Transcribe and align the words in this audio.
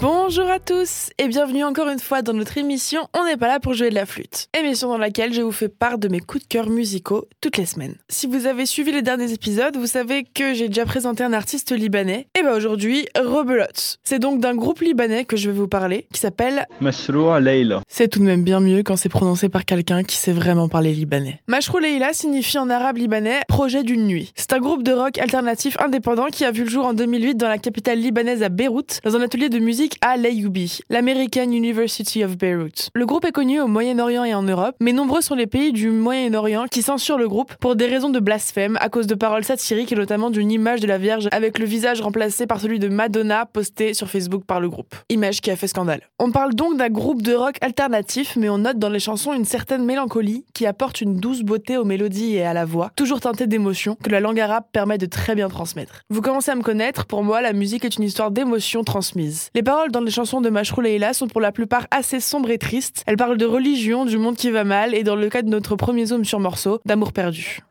Bonjour 0.00 0.48
à 0.48 0.60
tous 0.60 1.10
et 1.18 1.26
bienvenue 1.26 1.64
encore 1.64 1.88
une 1.88 1.98
fois 1.98 2.22
dans 2.22 2.32
notre 2.32 2.56
émission 2.56 3.08
On 3.18 3.24
n'est 3.24 3.36
pas 3.36 3.48
là 3.48 3.58
pour 3.58 3.74
jouer 3.74 3.90
de 3.90 3.96
la 3.96 4.06
flûte. 4.06 4.46
Émission 4.56 4.90
dans 4.90 4.96
laquelle 4.96 5.34
je 5.34 5.42
vous 5.42 5.50
fais 5.50 5.68
part 5.68 5.98
de 5.98 6.06
mes 6.06 6.20
coups 6.20 6.44
de 6.44 6.48
cœur 6.48 6.70
musicaux 6.70 7.26
toutes 7.40 7.56
les 7.56 7.66
semaines. 7.66 7.96
Si 8.08 8.28
vous 8.28 8.46
avez 8.46 8.64
suivi 8.64 8.92
les 8.92 9.02
derniers 9.02 9.32
épisodes, 9.32 9.76
vous 9.76 9.88
savez 9.88 10.22
que 10.22 10.54
j'ai 10.54 10.68
déjà 10.68 10.84
présenté 10.84 11.24
un 11.24 11.32
artiste 11.32 11.72
libanais. 11.72 12.28
Et 12.38 12.44
bah 12.44 12.54
aujourd'hui, 12.54 13.08
Rebelote. 13.16 13.98
C'est 14.04 14.20
donc 14.20 14.40
d'un 14.40 14.54
groupe 14.54 14.82
libanais 14.82 15.24
que 15.24 15.36
je 15.36 15.50
vais 15.50 15.56
vous 15.56 15.66
parler 15.66 16.06
qui 16.12 16.20
s'appelle 16.20 16.66
Mashrou 16.80 17.36
Leila. 17.40 17.82
C'est 17.88 18.06
tout 18.06 18.20
de 18.20 18.24
même 18.24 18.44
bien 18.44 18.60
mieux 18.60 18.84
quand 18.84 18.96
c'est 18.96 19.08
prononcé 19.08 19.48
par 19.48 19.64
quelqu'un 19.64 20.04
qui 20.04 20.14
sait 20.14 20.32
vraiment 20.32 20.68
parler 20.68 20.92
libanais. 20.92 21.40
Mashrou 21.48 21.78
Leila 21.78 22.12
signifie 22.12 22.58
en 22.58 22.70
arabe 22.70 22.98
libanais 22.98 23.40
projet 23.48 23.82
d'une 23.82 24.06
nuit. 24.06 24.32
C'est 24.36 24.52
un 24.52 24.60
groupe 24.60 24.84
de 24.84 24.92
rock 24.92 25.18
alternatif 25.18 25.76
indépendant 25.80 26.26
qui 26.26 26.44
a 26.44 26.52
vu 26.52 26.62
le 26.62 26.70
jour 26.70 26.86
en 26.86 26.92
2008 26.92 27.34
dans 27.34 27.48
la 27.48 27.58
capitale 27.58 27.98
libanaise 27.98 28.44
à 28.44 28.48
Beyrouth 28.48 29.00
dans 29.02 29.16
un 29.16 29.22
atelier 29.22 29.48
de 29.48 29.58
musique 29.58 29.87
à 30.00 30.16
l'AUB, 30.16 30.58
l'American 30.90 31.50
University 31.50 32.24
of 32.24 32.36
Beirut. 32.36 32.90
Le 32.94 33.06
groupe 33.06 33.24
est 33.24 33.32
connu 33.32 33.60
au 33.60 33.66
Moyen-Orient 33.66 34.24
et 34.24 34.34
en 34.34 34.42
Europe, 34.42 34.76
mais 34.80 34.92
nombreux 34.92 35.20
sont 35.20 35.34
les 35.34 35.46
pays 35.46 35.72
du 35.72 35.90
Moyen-Orient 35.90 36.66
qui 36.70 36.82
censurent 36.82 37.18
le 37.18 37.28
groupe 37.28 37.54
pour 37.56 37.76
des 37.76 37.86
raisons 37.86 38.10
de 38.10 38.20
blasphème 38.20 38.76
à 38.80 38.88
cause 38.88 39.06
de 39.06 39.14
paroles 39.14 39.44
satiriques 39.44 39.92
et 39.92 39.96
notamment 39.96 40.30
d'une 40.30 40.50
image 40.50 40.80
de 40.80 40.86
la 40.86 40.98
Vierge 40.98 41.28
avec 41.32 41.58
le 41.58 41.64
visage 41.64 42.00
remplacé 42.00 42.46
par 42.46 42.60
celui 42.60 42.78
de 42.78 42.88
Madonna 42.88 43.46
postée 43.46 43.94
sur 43.94 44.08
Facebook 44.08 44.44
par 44.44 44.60
le 44.60 44.68
groupe. 44.68 44.94
Image 45.08 45.40
qui 45.40 45.50
a 45.50 45.56
fait 45.56 45.68
scandale. 45.68 46.02
On 46.18 46.30
parle 46.30 46.54
donc 46.54 46.76
d'un 46.76 46.88
groupe 46.88 47.22
de 47.22 47.34
rock 47.34 47.56
alternatif, 47.60 48.36
mais 48.36 48.48
on 48.48 48.58
note 48.58 48.78
dans 48.78 48.90
les 48.90 48.98
chansons 48.98 49.32
une 49.32 49.44
certaine 49.44 49.84
mélancolie 49.84 50.44
qui 50.54 50.66
apporte 50.66 51.00
une 51.00 51.16
douce 51.16 51.42
beauté 51.42 51.76
aux 51.76 51.84
mélodies 51.84 52.34
et 52.34 52.42
à 52.42 52.52
la 52.52 52.64
voix, 52.64 52.90
toujours 52.96 53.20
teintée 53.20 53.46
d'émotions 53.46 53.96
que 54.02 54.10
la 54.10 54.20
langue 54.20 54.40
arabe 54.40 54.64
permet 54.72 54.98
de 54.98 55.06
très 55.06 55.34
bien 55.34 55.48
transmettre. 55.48 56.02
Vous 56.10 56.20
commencez 56.20 56.50
à 56.50 56.56
me 56.56 56.62
connaître, 56.62 57.06
pour 57.06 57.22
moi 57.22 57.40
la 57.40 57.52
musique 57.52 57.84
est 57.84 57.96
une 57.96 58.04
histoire 58.04 58.30
d'émotions 58.30 58.84
transmises. 58.84 59.50
Les 59.54 59.62
paroles 59.62 59.77
dans 59.77 60.01
les 60.01 60.11
chansons 60.11 60.41
de 60.41 60.49
Mashrou 60.49 60.81
Leila 60.81 61.13
sont 61.13 61.27
pour 61.27 61.41
la 61.41 61.51
plupart 61.51 61.87
assez 61.91 62.19
sombres 62.19 62.49
et 62.49 62.57
tristes. 62.57 63.03
Elles 63.05 63.17
parlent 63.17 63.37
de 63.37 63.45
religion, 63.45 64.05
du 64.05 64.17
monde 64.17 64.35
qui 64.35 64.49
va 64.49 64.63
mal 64.63 64.95
et 64.95 65.03
dans 65.03 65.15
le 65.15 65.29
cas 65.29 65.41
de 65.41 65.49
notre 65.49 65.75
premier 65.75 66.05
zoom 66.05 66.25
sur 66.25 66.39
morceau, 66.39 66.79
d'amour 66.85 67.13
perdu. 67.13 67.61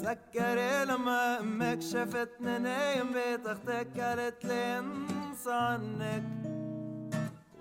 تذكري 0.00 0.84
لما 0.84 1.40
امك 1.40 1.80
شفتني 1.80 2.58
نايم 2.58 3.12
بيت 3.12 3.46
اختك 3.46 4.00
قالت 4.00 4.44
لي 4.44 4.78
انسى 4.78 5.52
عنك 5.52 6.53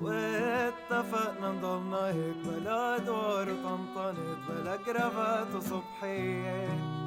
واتفقنا 0.04 1.48
نضلنا 1.52 2.06
هيك 2.06 2.36
بلا 2.44 2.98
دور 2.98 3.48
وطنطنت 3.48 4.38
بلا 4.48 4.76
كرافات 4.76 5.54
وصبحية. 5.54 7.03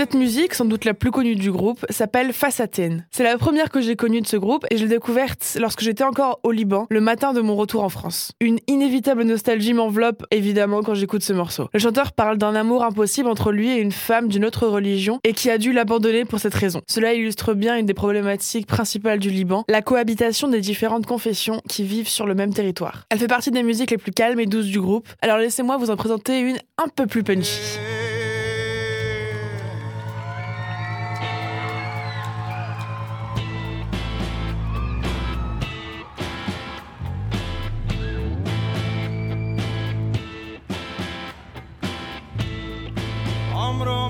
Cette 0.00 0.14
musique, 0.14 0.54
sans 0.54 0.64
doute 0.64 0.86
la 0.86 0.94
plus 0.94 1.10
connue 1.10 1.34
du 1.34 1.52
groupe, 1.52 1.84
s'appelle 1.90 2.32
Fasaten. 2.32 3.04
C'est 3.10 3.22
la 3.22 3.36
première 3.36 3.68
que 3.68 3.82
j'ai 3.82 3.96
connue 3.96 4.22
de 4.22 4.26
ce 4.26 4.38
groupe 4.38 4.64
et 4.70 4.78
je 4.78 4.84
l'ai 4.84 4.88
découverte 4.88 5.58
lorsque 5.60 5.82
j'étais 5.82 6.04
encore 6.04 6.40
au 6.42 6.52
Liban, 6.52 6.86
le 6.88 7.02
matin 7.02 7.34
de 7.34 7.42
mon 7.42 7.54
retour 7.54 7.84
en 7.84 7.90
France. 7.90 8.32
Une 8.40 8.60
inévitable 8.66 9.24
nostalgie 9.24 9.74
m'enveloppe 9.74 10.24
évidemment 10.30 10.80
quand 10.80 10.94
j'écoute 10.94 11.22
ce 11.22 11.34
morceau. 11.34 11.68
Le 11.74 11.78
chanteur 11.78 12.12
parle 12.12 12.38
d'un 12.38 12.54
amour 12.54 12.82
impossible 12.82 13.28
entre 13.28 13.52
lui 13.52 13.72
et 13.72 13.76
une 13.76 13.92
femme 13.92 14.28
d'une 14.28 14.46
autre 14.46 14.66
religion 14.66 15.18
et 15.22 15.34
qui 15.34 15.50
a 15.50 15.58
dû 15.58 15.70
l'abandonner 15.70 16.24
pour 16.24 16.40
cette 16.40 16.54
raison. 16.54 16.80
Cela 16.88 17.12
illustre 17.12 17.52
bien 17.52 17.76
une 17.76 17.84
des 17.84 17.92
problématiques 17.92 18.66
principales 18.66 19.18
du 19.18 19.28
Liban, 19.28 19.64
la 19.68 19.82
cohabitation 19.82 20.48
des 20.48 20.62
différentes 20.62 21.04
confessions 21.04 21.60
qui 21.68 21.84
vivent 21.84 22.08
sur 22.08 22.26
le 22.26 22.34
même 22.34 22.54
territoire. 22.54 23.04
Elle 23.10 23.18
fait 23.18 23.26
partie 23.26 23.50
des 23.50 23.62
musiques 23.62 23.90
les 23.90 23.98
plus 23.98 24.12
calmes 24.12 24.40
et 24.40 24.46
douces 24.46 24.64
du 24.64 24.80
groupe, 24.80 25.06
alors 25.20 25.36
laissez-moi 25.36 25.76
vous 25.76 25.90
en 25.90 25.96
présenter 25.96 26.40
une 26.40 26.56
un 26.78 26.88
peu 26.88 27.06
plus 27.06 27.22
punchy. 27.22 27.78
Amro 43.80 44.09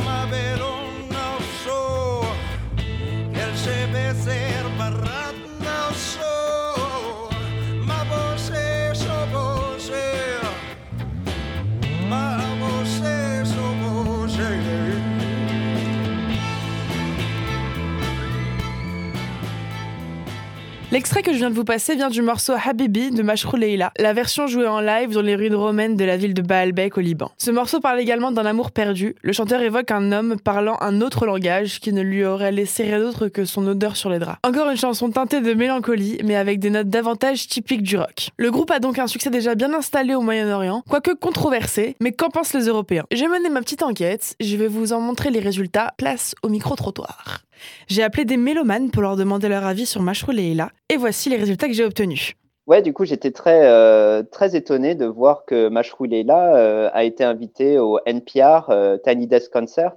L'extrait 20.92 21.22
que 21.22 21.32
je 21.32 21.38
viens 21.38 21.50
de 21.50 21.54
vous 21.54 21.62
passer 21.62 21.94
vient 21.94 22.10
du 22.10 22.20
morceau 22.20 22.52
Habibi 22.64 23.12
de 23.12 23.22
Mashrou 23.22 23.56
Leila, 23.56 23.92
la 23.96 24.12
version 24.12 24.48
jouée 24.48 24.66
en 24.66 24.80
live 24.80 25.12
dans 25.12 25.22
les 25.22 25.36
rues 25.36 25.54
romaines 25.54 25.94
de 25.94 26.04
la 26.04 26.16
ville 26.16 26.34
de 26.34 26.42
Baalbek 26.42 26.98
au 26.98 27.00
Liban. 27.00 27.30
Ce 27.38 27.52
morceau 27.52 27.78
parle 27.78 28.00
également 28.00 28.32
d'un 28.32 28.44
amour 28.44 28.72
perdu. 28.72 29.14
Le 29.22 29.32
chanteur 29.32 29.62
évoque 29.62 29.92
un 29.92 30.10
homme 30.10 30.34
parlant 30.42 30.76
un 30.80 31.00
autre 31.00 31.26
langage 31.26 31.78
qui 31.78 31.92
ne 31.92 32.02
lui 32.02 32.24
aurait 32.24 32.50
laissé 32.50 32.82
rien 32.82 32.98
d'autre 32.98 33.28
que 33.28 33.44
son 33.44 33.68
odeur 33.68 33.94
sur 33.94 34.10
les 34.10 34.18
draps. 34.18 34.38
Encore 34.42 34.68
une 34.68 34.76
chanson 34.76 35.10
teintée 35.10 35.40
de 35.40 35.54
mélancolie, 35.54 36.18
mais 36.24 36.34
avec 36.34 36.58
des 36.58 36.70
notes 36.70 36.88
davantage 36.88 37.46
typiques 37.46 37.84
du 37.84 37.96
rock. 37.96 38.30
Le 38.36 38.50
groupe 38.50 38.72
a 38.72 38.80
donc 38.80 38.98
un 38.98 39.06
succès 39.06 39.30
déjà 39.30 39.54
bien 39.54 39.72
installé 39.72 40.16
au 40.16 40.22
Moyen-Orient, 40.22 40.82
quoique 40.88 41.12
controversé, 41.12 41.94
mais 42.00 42.10
qu'en 42.10 42.30
pensent 42.30 42.52
les 42.52 42.66
Européens? 42.66 43.04
J'ai 43.12 43.28
mené 43.28 43.48
ma 43.48 43.60
petite 43.60 43.84
enquête, 43.84 44.34
je 44.40 44.56
vais 44.56 44.66
vous 44.66 44.92
en 44.92 45.00
montrer 45.00 45.30
les 45.30 45.38
résultats, 45.38 45.94
place 45.98 46.34
au 46.42 46.48
micro-trottoir. 46.48 47.44
J'ai 47.88 48.02
appelé 48.02 48.24
des 48.24 48.36
mélomanes 48.36 48.90
pour 48.90 49.02
leur 49.02 49.16
demander 49.16 49.48
leur 49.48 49.64
avis 49.64 49.86
sur 49.86 50.02
Mashrou 50.02 50.32
Leila, 50.32 50.70
et 50.88 50.96
voici 50.96 51.28
les 51.28 51.36
résultats 51.36 51.66
que 51.66 51.74
j'ai 51.74 51.84
obtenus. 51.84 52.34
Ouais, 52.66 52.82
du 52.82 52.92
coup, 52.92 53.04
j'étais 53.04 53.32
très, 53.32 53.66
euh, 53.66 54.22
très 54.22 54.54
étonné 54.54 54.94
de 54.94 55.06
voir 55.06 55.44
que 55.44 55.68
Mashrou 55.68 56.04
Leila 56.04 56.56
euh, 56.56 56.90
a 56.92 57.04
été 57.04 57.24
invité 57.24 57.78
au 57.78 57.98
NPR 58.06 58.70
euh, 58.70 58.96
Tiny 58.98 59.26
Desk 59.26 59.52
Concert. 59.52 59.96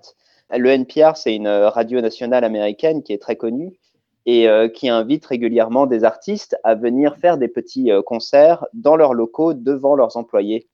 Le 0.55 0.69
NPR, 0.69 1.15
c'est 1.15 1.35
une 1.35 1.47
radio 1.47 2.01
nationale 2.01 2.43
américaine 2.43 3.03
qui 3.03 3.13
est 3.13 3.21
très 3.21 3.35
connue 3.35 3.73
et 4.25 4.47
euh, 4.47 4.69
qui 4.69 4.89
invite 4.89 5.25
régulièrement 5.25 5.85
des 5.85 6.03
artistes 6.03 6.57
à 6.63 6.75
venir 6.75 7.17
faire 7.17 7.37
des 7.37 7.47
petits 7.47 7.91
euh, 7.91 8.01
concerts 8.01 8.65
dans 8.73 8.95
leurs 8.95 9.13
locaux 9.13 9.53
devant 9.53 9.95
leurs 9.95 10.17
employés. 10.17 10.67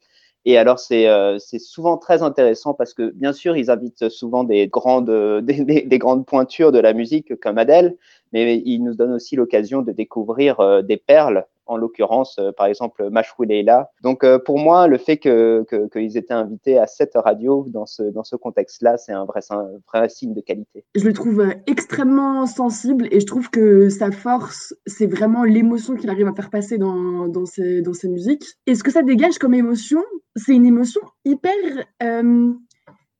Et 0.45 0.57
alors, 0.57 0.79
c'est 0.79 1.07
euh, 1.07 1.37
souvent 1.39 1.97
très 1.97 2.23
intéressant 2.23 2.73
parce 2.73 2.93
que, 2.93 3.11
bien 3.11 3.33
sûr, 3.33 3.57
ils 3.57 3.69
invitent 3.69 4.09
souvent 4.09 4.43
des 4.43 4.67
grandes, 4.67 5.09
des, 5.43 5.63
des- 5.65 5.81
des 5.83 5.99
grandes 5.99 6.25
pointures 6.25 6.71
de 6.71 6.79
la 6.79 6.93
musique 6.93 7.39
comme 7.39 7.57
Adele, 7.57 7.97
mais 8.33 8.61
ils 8.65 8.79
nous 8.83 8.93
donnent 8.95 9.13
aussi 9.13 9.35
l'occasion 9.35 9.81
de 9.81 9.91
découvrir 9.91 10.59
euh, 10.59 10.81
des 10.81 10.97
perles, 10.97 11.45
en 11.69 11.77
l'occurrence, 11.77 12.37
euh, 12.39 12.51
par 12.51 12.65
exemple, 12.65 13.09
Mashrou 13.09 13.43
Leila. 13.43 13.91
Donc, 14.01 14.23
euh, 14.23 14.39
pour 14.39 14.59
moi, 14.59 14.87
le 14.87 14.97
fait 14.97 15.17
que 15.17 15.63
que- 15.69 15.87
qu'ils 15.87 16.17
étaient 16.17 16.33
invités 16.33 16.77
à 16.77 16.87
cette 16.87 17.13
radio 17.15 17.65
dans 17.69 17.85
ce, 17.85 18.03
dans 18.03 18.23
ce 18.23 18.35
contexte-là, 18.35 18.97
c'est 18.97 19.13
un 19.13 19.25
vrai, 19.25 19.41
un 19.51 19.67
vrai 19.87 20.09
signe 20.09 20.33
de 20.33 20.41
qualité. 20.41 20.83
Je 20.95 21.05
le 21.05 21.13
trouve 21.13 21.41
euh, 21.41 21.53
extrêmement 21.67 22.45
sensible 22.45 23.07
et 23.11 23.19
je 23.19 23.25
trouve 23.25 23.49
que 23.49 23.89
sa 23.89 24.11
force, 24.11 24.73
c'est 24.85 25.05
vraiment 25.07 25.43
l'émotion 25.43 25.95
qu'il 25.95 26.09
arrive 26.09 26.27
à 26.27 26.33
faire 26.33 26.49
passer 26.49 26.77
dans, 26.77 27.27
dans, 27.27 27.45
ses, 27.45 27.81
dans 27.81 27.93
ses 27.93 28.09
musiques. 28.09 28.45
Et 28.65 28.75
ce 28.75 28.83
que 28.83 28.91
ça 28.91 29.03
dégage 29.03 29.37
comme 29.37 29.53
émotion, 29.53 30.03
c'est 30.35 30.53
une 30.53 30.65
émotion 30.65 31.01
hyper 31.25 31.53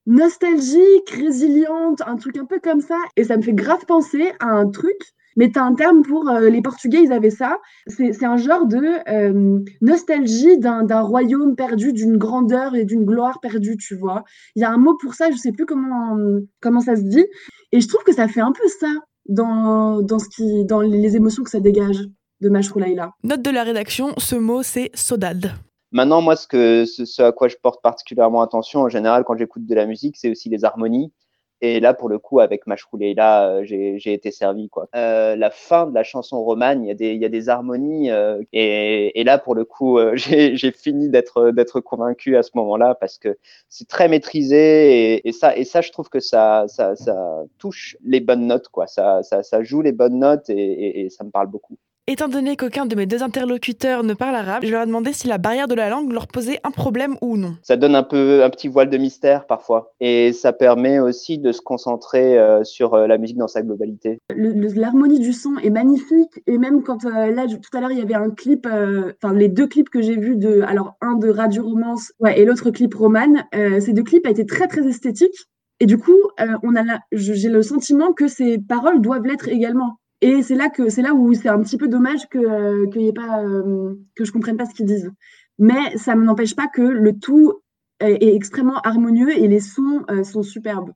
nostalgique, 0.06 1.10
résiliente, 1.12 2.02
un 2.06 2.16
truc 2.16 2.38
un 2.38 2.46
peu 2.46 2.60
comme 2.60 2.82
ça. 2.82 2.98
Et 3.16 3.24
ça 3.26 3.38
me 3.38 3.42
fait 3.42 3.54
grave 3.54 3.86
penser 3.86 4.32
à 4.40 4.48
un 4.48 4.68
truc 4.70 4.98
Mais 5.40 5.50
tu 5.50 5.58
as 5.58 5.64
un 5.64 5.74
terme 5.74 6.02
pour 6.02 6.30
euh, 6.30 6.50
les 6.50 6.62
Portugais, 6.62 7.02
ils 7.02 7.14
avaient 7.14 7.30
ça. 7.30 7.60
C'est 7.88 8.26
un 8.26 8.36
genre 8.36 8.66
de 8.66 8.82
euh, 9.10 9.60
nostalgie 9.80 10.58
d'un 10.60 11.02
royaume 11.02 11.56
perdu, 11.56 11.94
d'une 11.94 12.18
grandeur 12.18 12.76
et 12.76 12.84
d'une 12.84 13.06
gloire 13.06 13.40
perdue, 13.40 13.78
tu 13.78 13.96
vois. 13.96 14.26
Il 14.58 14.62
y 14.62 14.66
a 14.66 14.70
un 14.70 14.78
mot 14.78 14.98
pour 14.98 15.14
ça, 15.14 15.32
je 15.32 15.38
sais 15.38 15.54
plus 15.54 15.66
comment, 15.66 16.18
comment 16.60 16.82
ça 16.82 16.98
se 16.98 17.04
dit. 17.04 17.26
Et 17.72 17.80
je 17.80 17.88
trouve 17.88 18.04
que 18.04 18.14
ça 18.14 18.28
fait 18.28 18.42
un 18.42 18.52
peu 18.52 18.68
ça 18.68 18.94
dans, 19.30 20.02
dans, 20.02 20.20
ce 20.20 20.28
qui, 20.28 20.66
dans 20.66 20.82
les 20.82 21.16
émotions 21.16 21.44
que 21.44 21.50
ça 21.50 21.62
dégage 21.62 22.10
de 22.42 22.50
Mashrou 22.50 22.82
Note 23.24 23.42
de 23.42 23.50
la 23.50 23.64
rédaction, 23.64 24.14
ce 24.18 24.36
mot 24.36 24.62
c'est 24.62 24.92
sodade. 24.94 25.54
Maintenant, 25.94 26.22
moi, 26.22 26.36
ce, 26.36 26.48
que, 26.48 26.84
ce, 26.86 27.22
à 27.22 27.32
quoi 27.32 27.48
je 27.48 27.56
porte 27.64 27.82
particulièrement 27.82 28.42
attention 28.42 28.82
en 28.82 28.90
général 28.90 29.24
quand 29.26 29.38
j'écoute 29.38 29.66
de 29.66 29.74
la 29.74 29.86
musique, 29.86 30.18
c'est 30.18 30.30
aussi 30.30 30.50
les 30.50 30.66
harmonies. 30.66 31.14
Et 31.62 31.80
là, 31.80 31.94
pour 31.94 32.08
le 32.08 32.20
coup, 32.20 32.40
avec 32.40 32.68
Mashroulé, 32.68 33.14
là, 33.14 33.50
euh, 33.50 33.64
j'ai 33.66 34.14
été 34.14 34.32
servi. 34.32 34.70
Quoi. 34.70 34.88
Euh, 34.96 35.36
la 35.36 35.50
fin 35.50 35.88
de 35.88 35.94
la 35.94 36.04
chanson 36.04 36.42
romane, 36.42 36.84
il 36.84 36.88
y 36.88 36.92
a 36.92 36.94
des, 36.94 37.16
y 37.16 37.26
a 37.26 37.30
des 37.30 37.50
harmonies. 37.50 38.12
Euh, 38.12 38.42
et, 38.54 39.20
et, 39.20 39.24
là, 39.24 39.38
pour 39.38 39.56
le 39.56 39.66
coup, 39.66 39.98
euh, 39.98 40.16
j'ai 40.16 40.72
fini 40.72 41.10
d'être 41.10 41.80
convaincu 41.82 42.38
à 42.38 42.44
ce 42.44 42.52
moment-là 42.56 42.96
parce 42.96 43.18
que 43.18 43.38
c'est 43.68 43.88
très 43.88 44.08
maîtrisé. 44.08 45.16
Et, 45.16 45.28
et, 45.28 45.32
ça, 45.34 45.56
et 45.58 45.66
ça, 45.66 45.82
je 45.82 45.92
trouve 45.92 46.10
que 46.10 46.20
ça, 46.20 46.66
ça, 46.68 46.96
ça 46.96 47.44
touche 47.58 47.98
les 48.04 48.22
bonnes 48.22 48.48
notes. 48.48 48.70
Quoi. 48.70 48.88
Ça, 48.88 49.22
ça, 49.24 49.44
ça 49.44 49.64
joue 49.64 49.82
les 49.82 49.92
bonnes 49.92 50.20
notes 50.20 50.50
et, 50.50 51.02
et 51.06 51.10
ça 51.10 51.24
me 51.24 51.32
parle 51.32 51.48
beaucoup. 51.48 51.78
Étant 52.12 52.28
donné 52.28 52.56
qu'aucun 52.56 52.88
de 52.88 52.96
mes 52.96 53.06
deux 53.06 53.22
interlocuteurs 53.22 54.04
ne 54.04 54.16
parle 54.16 54.34
arabe, 54.34 54.64
je 54.66 54.72
leur 54.72 54.82
ai 54.82 54.88
demandé 54.88 55.14
si 55.14 55.28
la 55.28 55.38
barrière 55.38 55.68
de 55.68 55.76
la 55.76 55.90
langue 55.90 56.12
leur 56.12 56.26
posait 56.26 56.58
un 56.64 56.72
problème 56.72 57.16
ou 57.22 57.38
non. 57.38 57.54
Ça 57.62 57.78
donne 57.78 57.94
un 57.94 58.02
peu 58.02 58.44
un 58.44 58.50
petit 58.50 58.68
voile 58.68 58.90
de 58.90 58.98
mystère 58.98 59.46
parfois, 59.46 59.94
et 60.00 60.34
ça 60.34 60.52
permet 60.52 60.98
aussi 60.98 61.38
de 61.38 61.52
se 61.52 61.62
concentrer 61.62 62.40
euh, 62.40 62.64
sur 62.64 62.96
euh, 62.96 63.06
la 63.06 63.20
musique 63.20 63.38
dans 63.38 63.48
sa 63.48 63.62
globalité. 63.62 64.18
L'harmonie 64.36 65.20
du 65.20 65.34
son 65.34 65.56
est 65.58 65.70
magnifique, 65.70 66.42
et 66.48 66.58
même 66.58 66.82
quand 66.82 67.06
euh, 67.06 67.32
là 67.32 67.46
tout 67.46 67.78
à 67.78 67.80
l'heure 67.80 67.92
il 67.92 68.00
y 68.00 68.02
avait 68.02 68.16
un 68.16 68.32
clip, 68.32 68.66
enfin 68.66 69.32
les 69.36 69.48
deux 69.48 69.68
clips 69.68 69.92
que 69.92 70.02
j'ai 70.02 70.18
vus 70.18 70.36
de, 70.36 70.62
alors 70.64 70.96
un 71.02 71.14
de 71.14 71.30
Radio 71.30 71.62
Romance, 71.62 72.12
ouais, 72.20 72.40
et 72.40 72.44
l'autre 72.44 72.72
clip 72.72 72.92
Romane, 72.96 73.44
ces 73.54 73.94
deux 73.94 74.02
clips 74.02 74.26
a 74.26 74.32
été 74.32 74.48
très 74.48 74.68
très 74.68 74.82
esthétiques. 74.88 75.46
Et 75.80 75.86
du 75.86 76.00
coup, 76.00 76.18
on 76.64 76.76
a 76.76 77.00
j'ai 77.12 77.50
le 77.50 77.62
sentiment 77.62 78.14
que 78.14 78.28
ces 78.28 78.58
paroles 78.58 79.00
doivent 79.00 79.28
l'être 79.28 79.48
également. 79.48 79.99
Et 80.22 80.44
c'est 80.44 80.56
là 80.56 80.70
que 80.70 80.90
c'est 80.90 81.02
là 81.02 81.14
où 81.14 81.34
c'est 81.34 81.48
un 81.48 81.62
petit 81.62 81.78
peu 81.78 81.88
dommage 81.88 82.28
que 82.30 82.38
euh, 82.38 82.90
qu'il 82.92 83.04
y 83.04 83.08
ait 83.08 83.14
pas 83.14 83.42
euh, 83.42 83.96
que 84.16 84.26
je 84.26 84.32
comprenne 84.32 84.58
pas 84.58 84.66
ce 84.66 84.74
qu'ils 84.74 84.86
disent. 84.86 85.12
Mais 85.58 85.98
ça 85.98 86.16
ne 86.16 86.24
n'empêche 86.24 86.56
pas 86.56 86.68
que 86.68 86.82
le 86.82 87.18
tout 87.18 87.62
est, 88.00 88.36
extrêmement 88.36 88.80
harmonieux 88.82 89.32
et 89.38 89.48
les 89.48 89.60
sons 89.60 90.04
euh, 90.10 90.24
sont 90.24 90.44
superbes, 90.44 90.92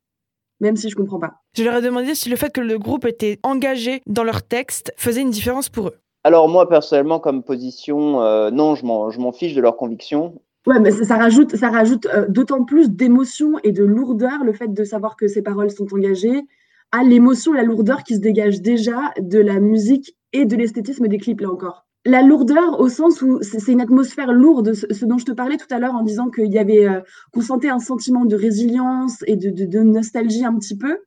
même 0.60 0.76
si 0.76 0.90
je 0.90 0.96
comprends 0.96 1.20
pas. 1.20 1.36
Je 1.56 1.64
leur 1.64 1.76
ai 1.76 1.82
demandé 1.82 2.16
si 2.16 2.30
le 2.30 2.36
fait 2.36 2.52
que 2.52 2.62
le 2.62 2.78
groupe 2.78 3.06
était 3.06 3.40
engagé 3.44 4.02
dans 4.08 4.24
leur 4.24 4.44
texte 4.44 4.94
faisait 4.98 5.22
une 5.22 5.32
différence 5.32 5.70
pour 5.70 5.88
eux. 5.88 5.96
Alors 6.26 6.48
moi 6.48 6.68
personnellement 6.68 7.20
comme 7.20 7.44
position, 7.44 8.22
non, 8.52 8.76
je 8.76 8.86
m'en 8.86 9.32
fiche 9.34 9.54
de 9.54 9.62
leurs 9.62 9.76
convictions. 9.76 10.42
Ouais, 10.66 10.80
mais 10.80 10.92
ça, 10.92 11.18
rajoute, 11.18 11.58
ça 11.58 11.70
rajoute 11.70 12.08
d'autant 12.30 12.64
plus 12.64 12.90
d'émotion 12.90 13.60
et 13.66 13.74
de 13.74 13.84
lourdeur 13.84 14.46
le 14.46 14.54
fait 14.54 14.74
de 14.74 14.84
savoir 14.86 15.18
que 15.18 15.28
ces 15.28 15.42
paroles 15.42 15.70
sont 15.70 15.94
engagées, 15.94 16.42
à 16.94 17.04
l'émotion, 17.04 17.54
la 17.54 17.64
lourdeur 17.64 18.04
qui 18.04 18.16
se 18.16 18.20
dégage 18.20 18.62
déjà 18.62 19.12
de 19.20 19.40
la 19.40 19.60
musique 19.60 20.16
et 20.32 20.46
de 20.46 20.56
l'esthétisme 20.56 21.08
des 21.08 21.18
clips, 21.18 21.42
là 21.42 21.50
encore. 21.50 21.88
La 22.06 22.22
lourdeur 22.22 22.80
au 22.80 22.88
sens 22.88 23.22
où 23.24 23.40
c'est 23.42 23.72
une 23.72 23.82
atmosphère 23.82 24.32
lourde, 24.32 24.74
ce 24.74 25.06
dont 25.06 25.18
je 25.18 25.26
te 25.26 25.32
parlais 25.32 25.58
tout 25.58 25.68
à 25.72 25.80
l'heure 25.80 25.96
en 25.96 26.04
disant 26.04 26.30
qu'il 26.30 26.54
y 26.54 26.60
avait, 26.60 26.88
euh, 26.88 27.02
qu'on 27.32 27.42
sentait 27.42 27.70
un 27.70 27.80
sentiment 27.80 28.26
de 28.26 28.36
résilience 28.36 29.24
et 29.26 29.38
de, 29.38 29.80
nostalgie 29.80 30.46
un 30.46 30.54
petit 30.56 30.78
peu. 30.78 31.00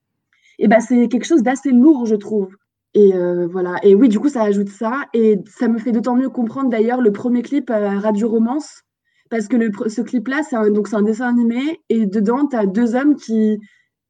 Et 0.58 0.66
ben 0.66 0.80
c'est 0.80 1.06
quelque 1.06 1.26
chose 1.26 1.42
d'assez 1.42 1.70
lourd, 1.70 2.06
je 2.06 2.16
trouve. 2.16 2.48
Et 2.94 3.14
euh, 3.14 3.46
voilà. 3.46 3.76
Et 3.84 3.94
oui, 3.94 4.08
du 4.08 4.18
coup, 4.18 4.28
ça 4.28 4.42
ajoute 4.42 4.70
ça. 4.70 5.02
Et 5.14 5.38
ça 5.46 5.68
me 5.68 5.78
fait 5.78 5.92
d'autant 5.92 6.16
mieux 6.16 6.30
comprendre 6.30 6.68
d'ailleurs 6.68 7.00
le 7.00 7.12
premier 7.12 7.42
clip 7.42 7.70
euh, 7.70 7.98
Radio 7.98 8.28
Romance. 8.28 8.82
Parce 9.30 9.46
que 9.46 9.56
le, 9.56 9.70
ce 9.88 10.00
clip-là, 10.00 10.42
c'est 10.48 10.56
un, 10.56 10.64
c'est 10.84 10.96
un 10.96 11.02
dessin 11.02 11.28
animé. 11.28 11.60
Et 11.90 12.06
dedans, 12.06 12.48
tu 12.48 12.56
as 12.56 12.66
deux 12.66 12.96
hommes 12.96 13.14
qui, 13.14 13.60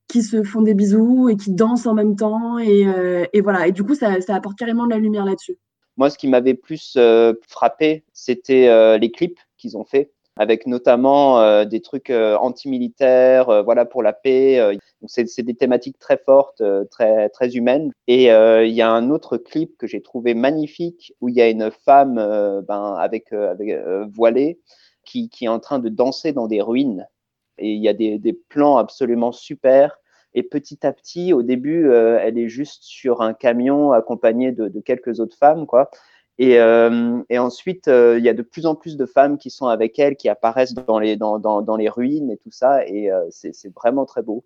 qui 0.09 0.23
se 0.23 0.43
font 0.43 0.63
des 0.63 0.75
bisous 0.75 1.29
et 1.29 1.37
qui 1.37 1.53
dansent 1.53 1.87
en 1.87 1.95
même 1.95 2.17
temps. 2.17 2.59
Et, 2.59 2.87
euh, 2.87 3.25
voilà. 3.43 3.67
Et 3.67 3.73
du 3.73 3.83
coup, 3.83 3.95
ça, 3.95 4.15
apporte 4.29 4.59
carrément 4.59 4.87
de 4.87 4.91
la 4.91 4.99
lumière 4.99 5.25
là-dessus. 5.25 5.59
Moi, 5.97 6.11
ce 6.11 6.19
qui 6.19 6.29
m'avait 6.29 6.55
plus 6.55 6.95
euh, 6.97 7.35
frappé, 7.49 8.05
c'était 8.13 8.69
euh, 8.69 8.99
les 8.99 9.11
clips 9.11 9.41
qu'ils 9.57 9.79
ont 9.79 9.85
fait, 9.85 10.13
avec 10.37 10.67
notamment 10.67 11.65
des 11.65 11.81
trucs 11.81 12.11
anti-militaires, 12.11 13.65
voilà, 13.65 13.87
pour 13.87 14.03
la 14.03 14.13
paix. 14.13 14.77
c'est 15.07 15.43
des 15.43 15.55
thématiques 15.55 15.99
très 15.99 16.19
fortes, 16.19 16.63
très, 16.91 17.31
humaines. 17.55 17.91
Et 18.07 18.25
il 18.25 18.75
y 18.75 18.83
a 18.83 18.91
un 18.91 19.09
autre 19.09 19.39
clip 19.39 19.79
que 19.79 19.87
j'ai 19.87 20.03
trouvé 20.03 20.35
magnifique 20.35 21.15
où 21.23 21.31
il 21.31 21.37
y 21.37 21.41
a 21.41 21.49
une 21.49 21.71
femme 21.71 22.17
ben, 22.69 22.97
avec, 22.99 23.33
voilée 24.13 24.61
qui 25.07 25.31
est 25.41 25.49
en 25.49 25.59
train 25.59 25.79
de 25.79 25.89
danser 25.89 26.33
dans 26.33 26.49
des 26.49 26.61
ruines 26.61 27.07
et 27.59 27.73
il 27.73 27.83
y 27.83 27.89
a 27.89 27.93
des, 27.95 28.39
plans 28.49 28.77
absolument 28.77 29.33
super. 29.33 29.99
Et 30.35 30.43
petit 30.43 30.87
à 30.87 30.93
petit, 30.93 31.33
au 31.33 31.43
début, 31.43 31.89
euh, 31.89 32.19
elle 32.21 32.39
est 32.39 32.49
juste 32.49 32.83
sur 32.85 33.23
un 33.23 33.33
camion 33.33 33.93
accompagnée 33.93 34.53
de, 34.53 34.81
quelques 34.81 35.21
autres 35.21 35.37
femmes, 35.37 35.67
quoi. 35.67 35.91
Et, 36.39 36.61
euh, 36.61 37.23
ensuite, 37.31 37.89
euh, 37.89 38.19
il 38.19 38.25
y 38.25 38.29
a 38.29 38.35
de 38.35 38.43
plus 38.43 38.67
en 38.67 38.75
plus 38.75 38.99
de 38.99 39.07
femmes 39.07 39.39
qui 39.39 39.49
sont 39.49 39.67
avec 39.67 39.99
elle, 39.99 40.17
qui 40.17 40.29
apparaissent 40.29 40.75
dans 40.75 40.99
les, 40.99 41.17
ruines 41.89 42.31
et 42.31 42.37
tout 42.37 42.51
ça. 42.51 42.87
Et 42.87 43.11
c'est 43.31 43.75
vraiment 43.75 44.05
très 44.05 44.23
beau 44.23 44.45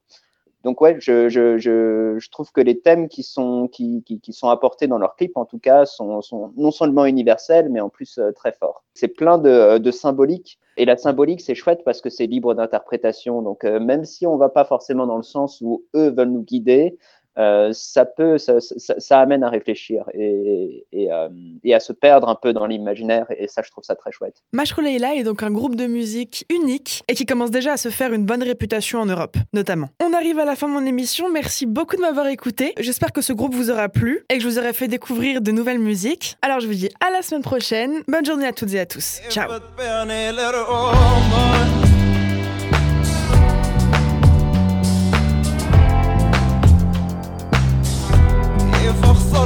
donc 0.63 0.81
ouais, 0.83 0.97
je, 1.01 1.29
je, 1.31 1.57
je, 1.57 2.17
je, 2.19 2.31
trouve 2.31 2.53
que 2.53 2.61
les 2.61 2.81
thèmes 2.81 3.09
qui 3.09 3.23
sont, 3.23 3.67
qui, 3.67 4.03
qui, 4.05 4.21
qui, 4.21 4.33
sont 4.35 4.49
apportés 4.49 4.87
dans 4.89 4.99
leurs 4.99 5.17
clips, 5.17 5.37
en 5.37 5.47
tout 5.47 5.59
cas, 5.59 5.87
sont, 5.87 6.21
sont 6.21 6.53
non 6.57 6.71
seulement 6.71 7.07
universels, 7.07 7.71
mais 7.71 7.81
en 7.81 7.89
plus 7.89 8.19
euh, 8.19 8.33
très 8.33 8.53
forts. 8.53 8.85
C'est 8.93 9.09
plein 9.09 9.39
de, 9.39 9.49
euh, 9.49 9.79
de 9.79 9.91
symbolique. 9.91 10.59
Et 10.77 10.85
la 10.85 10.97
symbolique, 10.97 11.41
c'est 11.41 11.55
chouette 11.55 11.81
parce 11.85 12.03
que 12.03 12.11
c'est 12.11 12.27
libre 12.27 12.55
d'interprétation. 12.55 13.41
Donc 13.41 13.65
euh, 13.65 13.81
même 13.81 14.05
si 14.05 14.27
on 14.27 14.37
va 14.37 14.51
pas 14.51 14.65
forcément 14.65 15.07
dans 15.07 15.17
le 15.17 15.23
sens 15.23 15.63
où 15.63 15.85
eux 15.95 16.11
veulent 16.11 16.31
nous 16.31 16.43
guider, 16.43 16.99
euh, 17.39 17.71
ça 17.73 18.05
peut, 18.05 18.39
ça, 18.39 18.55
ça, 18.61 19.21
amène 19.21 19.45
à 19.45 19.49
réfléchir 19.49 20.05
et, 20.15 20.85
et, 20.93 21.13
euh, 21.13 21.29
et, 21.63 21.75
à 21.75 21.81
se 21.81 21.93
perdre 21.93 22.29
un 22.29 22.35
peu 22.35 22.53
dans 22.53 22.67
l'imaginaire. 22.67 23.27
Et 23.39 23.47
ça, 23.47 23.63
je 23.65 23.71
trouve 23.71 23.85
ça 23.85 23.95
très 23.95 24.11
chouette. 24.11 24.43
Mashro 24.53 24.83
Leila 24.83 25.15
est 25.15 25.23
donc 25.23 25.43
un 25.43 25.51
groupe 25.51 25.77
de 25.77 25.87
musique 25.87 26.45
unique 26.51 27.03
et 27.09 27.15
qui 27.15 27.27
commence 27.27 27.51
déjà 27.51 27.75
à 27.75 27.77
se 27.77 27.89
faire 27.89 28.13
une 28.13 28.25
bonne 28.25 28.43
réputation 28.43 28.99
en 28.99 29.07
Europe, 29.07 29.37
notamment. 29.53 29.89
On 30.05 30.13
arrive 30.13 30.39
à 30.39 30.45
la 30.45 30.57
fin 30.57 30.69
de 30.69 30.73
mon 30.73 30.85
émission. 30.85 31.31
Merci 31.31 31.67
beaucoup 31.67 31.97
de 31.97 32.01
m'avoir 32.01 32.27
écouté. 32.27 32.75
J'espère 32.79 33.13
que 33.13 33.23
ce 33.23 33.33
groupe 33.33 33.55
vous 33.55 33.71
aura 33.71 33.89
plu 33.89 34.25
et 34.29 34.35
que 34.35 34.43
je 34.43 34.49
vous 34.49 34.59
aurai 34.59 34.73
fait 34.73 34.89
découvrir 34.89 35.41
de 35.41 35.53
nouvelles 35.53 35.79
musiques. 35.79 36.37
Alors, 36.43 36.61
je 36.61 36.67
vous 36.67 36.75
dis 36.75 36.89
à 37.01 37.11
la 37.11 37.23
semaine 37.23 37.43
prochaine. 37.43 38.03
Bonne 38.09 38.27
journée 38.27 38.47
à 38.47 38.53
toutes 38.53 38.75
et 38.75 38.81
à 38.81 38.87
tous. 38.87 39.21
Ciao. 39.31 39.49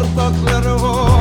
toprakları 0.04 0.75
o 0.75 1.13